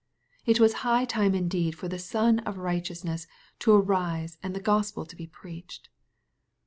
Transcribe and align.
It 0.47 0.59
was 0.59 0.73
high 0.81 1.05
time 1.05 1.35
indeed 1.35 1.75
for 1.75 1.87
the 1.87 1.99
Sun 1.99 2.39
of 2.39 2.55
Kighteousness 2.55 3.27
to 3.59 3.75
arise 3.75 4.39
and 4.41 4.55
the 4.55 4.59
Gospel 4.59 5.05
to 5.05 5.15
be 5.15 5.27
preached. 5.27 5.89